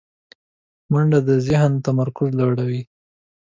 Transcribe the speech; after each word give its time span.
منډه 0.91 1.19
د 1.27 1.29
ذهن 1.47 1.71
تمرکز 1.85 2.29
لوړوي 2.39 2.81